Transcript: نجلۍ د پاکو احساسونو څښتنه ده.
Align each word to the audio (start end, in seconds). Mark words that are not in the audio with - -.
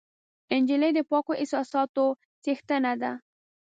نجلۍ 0.61 0.91
د 0.95 0.99
پاکو 1.09 1.33
احساسونو 1.41 2.05
څښتنه 2.43 2.93
ده. 3.01 3.11